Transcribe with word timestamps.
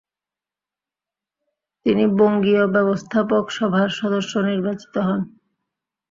তিনি 1.85 2.03
বঙ্গীয় 2.19 2.63
ব্যবস্থাপক 2.75 3.43
সভার 3.57 3.89
সদস্য 3.99 4.33
নির্বাচিত 4.49 4.95
হন। 4.99 5.21